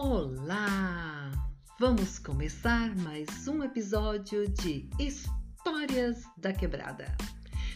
Olá! 0.00 1.28
Vamos 1.76 2.20
começar 2.20 2.94
mais 2.98 3.48
um 3.48 3.64
episódio 3.64 4.48
de 4.48 4.88
Histórias 4.96 6.22
da 6.36 6.52
Quebrada. 6.52 7.16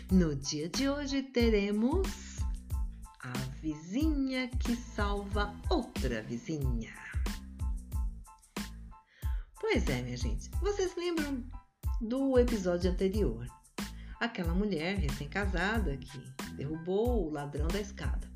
No 0.09 0.37
dia 0.37 0.69
de 0.69 0.88
hoje 0.88 1.24
teremos 1.24 2.38
a 3.24 3.32
vizinha 3.61 4.46
que 4.46 4.77
salva 4.77 5.52
outra 5.69 6.23
vizinha. 6.23 6.95
Pois 9.61 9.89
é, 9.89 10.00
minha 10.02 10.16
gente, 10.16 10.48
vocês 10.61 10.95
lembram 10.96 11.43
do 12.00 12.39
episódio 12.39 12.92
anterior? 12.92 13.45
Aquela 14.20 14.55
mulher 14.55 14.97
recém-casada 14.97 15.97
que 15.97 16.52
derrubou 16.55 17.27
o 17.27 17.30
ladrão 17.33 17.66
da 17.66 17.80
escada. 17.80 18.30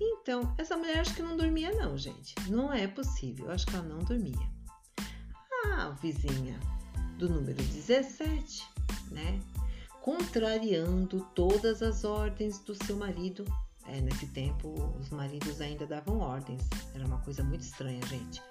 Então, 0.00 0.54
essa 0.56 0.76
mulher 0.76 1.00
acho 1.00 1.14
que 1.14 1.22
não 1.22 1.36
dormia 1.36 1.72
não, 1.72 1.96
gente. 1.96 2.34
Não 2.48 2.72
é 2.72 2.86
possível, 2.86 3.50
acho 3.50 3.66
que 3.66 3.74
ela 3.74 3.84
não 3.84 3.98
dormia. 3.98 4.48
A 5.74 5.90
vizinha 5.90 6.58
do 7.18 7.28
número 7.28 7.62
17, 7.62 8.64
né? 9.10 9.40
Contrariando 10.00 11.26
todas 11.34 11.82
as 11.82 12.04
ordens 12.04 12.58
do 12.60 12.74
seu 12.84 12.96
marido. 12.96 13.44
É, 13.86 14.00
nesse 14.00 14.26
tempo, 14.28 14.68
os 15.00 15.10
maridos 15.10 15.60
ainda 15.60 15.86
davam 15.86 16.18
ordens. 16.18 16.62
Era 16.94 17.06
uma 17.06 17.20
coisa 17.20 17.42
muito 17.42 17.62
estranha, 17.62 18.00
gente. 18.06 18.42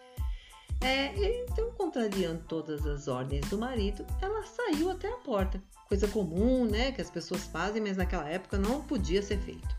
É, 0.82 1.44
então, 1.44 1.72
contrariando 1.72 2.44
todas 2.48 2.86
as 2.86 3.08
ordens 3.08 3.48
do 3.50 3.58
marido, 3.58 4.06
ela 4.22 4.45
saiu 4.45 4.92
até 4.92 5.12
a 5.12 5.18
porta. 5.18 5.62
Coisa 5.88 6.08
comum, 6.08 6.66
né? 6.66 6.92
Que 6.92 7.02
as 7.02 7.09
pessoas 7.09 7.45
fazem, 7.45 7.82
mas 7.82 7.98
naquela 7.98 8.28
época 8.28 8.58
não 8.58 8.82
podia 8.82 9.22
ser 9.22 9.39
feito. 9.39 9.76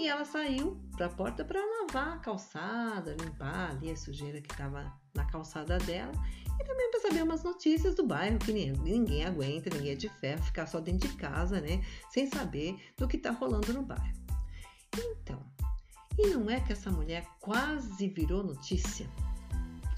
E 0.00 0.08
ela 0.08 0.24
saiu 0.24 0.80
para 0.96 1.04
a 1.04 1.10
porta 1.10 1.44
para 1.44 1.60
lavar 1.60 2.16
a 2.16 2.18
calçada, 2.20 3.14
limpar 3.20 3.72
ali 3.72 3.90
a 3.90 3.96
sujeira 3.96 4.40
que 4.40 4.50
estava 4.50 4.90
na 5.14 5.26
calçada 5.26 5.76
dela 5.76 6.12
e 6.58 6.64
também 6.64 6.90
para 6.90 7.00
saber 7.00 7.22
umas 7.22 7.44
notícias 7.44 7.94
do 7.94 8.06
bairro 8.06 8.38
que 8.38 8.50
ninguém 8.50 9.26
aguenta, 9.26 9.68
ninguém 9.68 9.92
é 9.92 9.94
de 9.94 10.08
ferro 10.08 10.42
ficar 10.42 10.66
só 10.66 10.80
dentro 10.80 11.06
de 11.06 11.14
casa, 11.16 11.60
né? 11.60 11.84
Sem 12.08 12.26
saber 12.26 12.78
do 12.96 13.06
que 13.06 13.18
está 13.18 13.30
rolando 13.30 13.74
no 13.74 13.82
bairro. 13.82 14.18
Então, 14.96 15.44
e 16.18 16.28
não 16.28 16.48
é 16.48 16.58
que 16.60 16.72
essa 16.72 16.90
mulher 16.90 17.26
quase 17.38 18.08
virou 18.08 18.42
notícia 18.42 19.06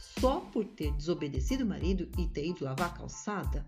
só 0.00 0.40
por 0.40 0.64
ter 0.64 0.90
desobedecido 0.94 1.62
o 1.62 1.68
marido 1.68 2.10
e 2.18 2.26
ter 2.26 2.44
ido 2.44 2.64
lavar 2.64 2.88
a 2.88 2.92
calçada? 2.92 3.64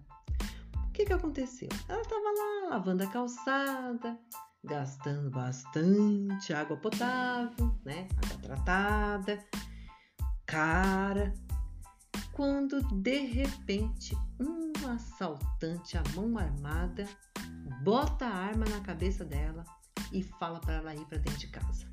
O 0.89 0.91
que, 0.91 1.05
que 1.05 1.13
aconteceu? 1.13 1.69
Ela 1.89 2.03
estava 2.03 2.21
lá 2.21 2.71
lavando 2.71 3.05
a 3.05 3.07
calçada, 3.07 4.19
gastando 4.65 5.31
bastante 5.31 6.53
água 6.53 6.77
potável, 6.77 7.79
né? 7.85 8.09
Água 8.25 8.39
tratada, 8.43 9.45
cara. 10.47 11.35
Quando 12.33 12.83
de 13.01 13.19
repente 13.27 14.17
um 14.41 14.73
assaltante 14.89 15.97
à 15.97 16.03
mão 16.17 16.37
armada 16.37 17.07
bota 17.83 18.27
a 18.27 18.35
arma 18.35 18.65
na 18.67 18.81
cabeça 18.81 19.25
dela 19.25 19.65
e 20.13 20.23
fala 20.23 20.59
para 20.61 20.75
ela 20.75 20.95
ir 20.95 21.05
para 21.07 21.19
dentro 21.19 21.39
de 21.39 21.49
casa. 21.49 21.87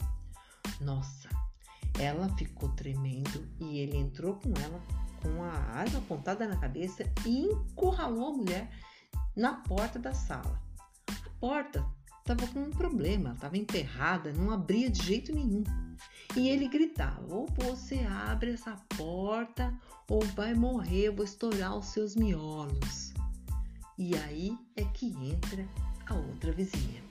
Nossa, 0.79 1.29
ela 1.99 2.27
ficou 2.37 2.69
tremendo 2.69 3.47
e 3.59 3.79
ele 3.79 3.97
entrou 3.97 4.35
com 4.35 4.49
ela 4.59 4.81
com 5.21 5.43
a 5.43 5.51
arma 5.51 5.99
apontada 5.99 6.47
na 6.47 6.57
cabeça 6.57 7.03
e 7.25 7.45
encurralou 7.45 8.33
a 8.33 8.37
mulher 8.37 8.71
na 9.35 9.53
porta 9.53 9.99
da 9.99 10.13
sala. 10.13 10.59
A 11.07 11.29
porta 11.39 11.85
estava 12.31 12.51
com 12.53 12.61
um 12.61 12.71
problema, 12.71 13.33
estava 13.33 13.57
emperrada, 13.57 14.31
não 14.33 14.51
abria 14.51 14.89
de 14.89 15.03
jeito 15.03 15.33
nenhum. 15.33 15.63
E 16.35 16.47
ele 16.47 16.67
gritava: 16.67 17.21
ou 17.33 17.47
você 17.57 17.99
abre 17.99 18.51
essa 18.51 18.75
porta, 18.97 19.77
ou 20.09 20.21
vai 20.21 20.53
morrer, 20.53 21.11
vou 21.11 21.25
estourar 21.25 21.77
os 21.77 21.87
seus 21.87 22.15
miolos. 22.15 23.13
E 23.97 24.15
aí 24.15 24.57
é 24.75 24.83
que 24.85 25.07
entra 25.29 25.67
a 26.07 26.15
outra 26.15 26.51
vizinha. 26.51 27.03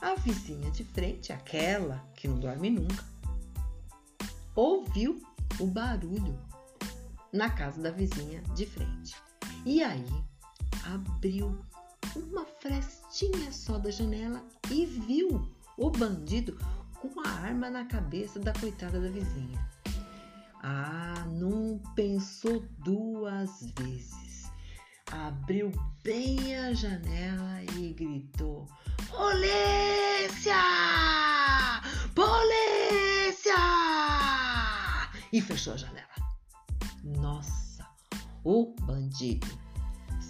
A 0.00 0.14
vizinha 0.14 0.70
de 0.70 0.84
frente, 0.84 1.32
aquela 1.32 1.98
que 2.14 2.28
não 2.28 2.38
dorme 2.38 2.70
nunca, 2.70 3.04
ouviu 4.54 5.22
o 5.58 5.66
barulho 5.66 6.38
na 7.32 7.50
casa 7.50 7.80
da 7.80 7.90
vizinha 7.90 8.42
de 8.54 8.66
frente. 8.66 9.14
E 9.64 9.82
aí 9.82 10.06
abriu 10.84 11.58
uma 12.16 12.44
frestinha 12.44 13.52
só 13.52 13.78
da 13.78 13.90
janela 13.90 14.42
e 14.70 14.86
viu 14.86 15.48
o 15.76 15.90
bandido 15.90 16.58
com 17.00 17.20
a 17.20 17.28
arma 17.28 17.68
na 17.68 17.84
cabeça 17.84 18.40
da 18.40 18.52
coitada 18.54 19.00
da 19.00 19.08
vizinha. 19.08 19.68
Ah, 20.62 21.24
não 21.28 21.78
pensou 21.94 22.66
duas 22.78 23.70
vezes. 23.78 24.50
Abriu 25.12 25.70
bem 26.02 26.56
a 26.56 26.72
janela 26.72 27.62
e 27.76 27.92
gritou: 27.92 28.66
Polícia! 29.08 30.54
Polícia! 32.14 33.54
E 35.32 35.40
fechou 35.40 35.74
a 35.74 35.76
janela. 35.76 36.06
Nossa, 37.04 37.86
o 38.42 38.74
bandido 38.80 39.65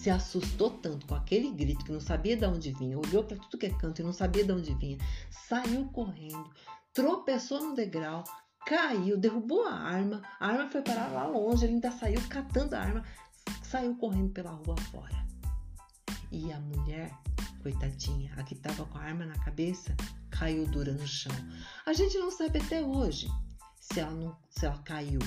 se 0.07 0.11
assustou 0.11 0.71
tanto 0.71 1.05
com 1.05 1.17
aquele 1.17 1.51
grito 1.51 1.85
que 1.85 1.91
não 1.91 1.99
sabia 1.99 2.37
de 2.37 2.47
onde 2.47 2.73
vinha, 2.73 2.97
olhou 2.97 3.25
para 3.25 3.37
tudo 3.39 3.59
que 3.59 3.67
é 3.67 3.71
canto 3.71 4.01
e 4.01 4.05
não 4.05 4.13
sabia 4.13 4.45
de 4.45 4.53
onde 4.53 4.73
vinha, 4.75 4.99
saiu 5.49 5.85
correndo, 5.87 6.49
tropeçou 6.95 7.61
no 7.61 7.75
degrau, 7.75 8.23
caiu, 8.65 9.19
derrubou 9.19 9.67
a 9.67 9.75
arma, 9.75 10.23
a 10.39 10.47
arma 10.47 10.71
foi 10.71 10.81
parar 10.81 11.09
lá 11.09 11.27
longe, 11.27 11.65
ele 11.65 11.75
ainda 11.75 11.91
saiu 11.91 12.23
catando 12.29 12.77
a 12.77 12.79
arma, 12.79 13.05
saiu 13.65 13.97
correndo 13.97 14.31
pela 14.31 14.53
rua 14.53 14.77
fora. 14.93 15.27
E 16.31 16.53
a 16.53 16.61
mulher, 16.61 17.11
coitadinha, 17.61 18.33
a 18.37 18.45
que 18.45 18.55
estava 18.55 18.85
com 18.85 18.99
a 18.99 19.03
arma 19.03 19.27
na 19.27 19.37
cabeça, 19.41 19.93
caiu 20.31 20.69
dura 20.69 20.93
no 20.93 21.05
chão. 21.05 21.35
A 21.85 21.93
gente 21.93 22.17
não 22.17 22.31
sabe 22.31 22.61
até 22.61 22.81
hoje 22.81 23.27
se 23.81 23.99
ela, 23.99 24.13
não, 24.13 24.37
se 24.51 24.67
ela 24.67 24.79
caiu 24.85 25.19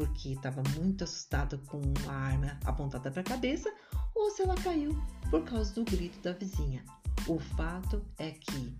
porque 0.00 0.30
estava 0.30 0.62
muito 0.78 1.04
assustada 1.04 1.58
com 1.66 1.82
a 2.08 2.12
arma 2.12 2.58
apontada 2.64 3.10
para 3.10 3.20
a 3.20 3.24
cabeça 3.24 3.70
ou 4.14 4.30
se 4.30 4.40
ela 4.40 4.54
caiu 4.54 4.98
por 5.30 5.44
causa 5.44 5.74
do 5.74 5.84
grito 5.84 6.18
da 6.22 6.32
vizinha. 6.32 6.82
O 7.26 7.38
fato 7.38 8.02
é 8.16 8.30
que 8.30 8.74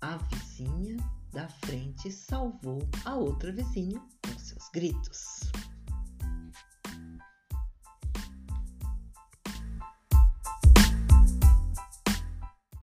a 0.00 0.16
vizinha 0.16 0.96
da 1.32 1.48
frente 1.48 2.08
salvou 2.12 2.88
a 3.04 3.16
outra 3.16 3.50
vizinha 3.50 4.00
com 4.24 4.38
seus 4.38 4.68
gritos. 4.72 5.33